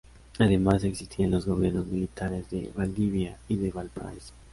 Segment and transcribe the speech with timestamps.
[0.39, 4.33] Además, existían los gobiernos militares de Valdivia y de Valparaíso.